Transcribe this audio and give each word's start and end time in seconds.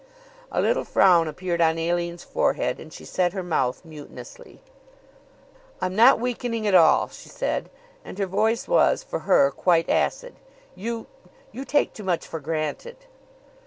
A 0.51 0.61
little 0.63 0.83
frown 0.83 1.27
appeared 1.27 1.61
on 1.61 1.77
Aline's 1.77 2.23
forehead 2.23 2.79
and 2.79 2.91
she 2.91 3.05
set 3.05 3.33
her 3.33 3.43
mouth 3.43 3.83
mutinously. 3.85 4.57
"I'm 5.79 5.95
not 5.95 6.19
weakening 6.19 6.65
at 6.65 6.73
all," 6.73 7.07
she 7.09 7.29
said, 7.29 7.69
and 8.03 8.17
her 8.17 8.25
voice 8.25 8.67
was 8.67 9.03
for 9.03 9.19
her 9.19 9.51
quite 9.51 9.91
acid. 9.91 10.33
"You 10.73 11.05
you 11.51 11.65
take 11.65 11.93
too 11.93 12.03
much 12.03 12.25
for 12.25 12.39
granted." 12.39 12.97